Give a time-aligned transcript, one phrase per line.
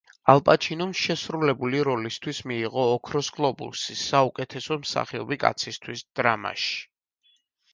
[0.31, 6.75] ალ პაჩინომ შესრულებული როლისთვის მიიღო ოქროს გლობუსი საუკეთესო მსახიობი კაცისთვის დრამაში.